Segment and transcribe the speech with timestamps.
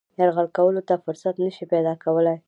[0.19, 2.37] یرغل کولو ته فرصت نه شي پیدا کولای.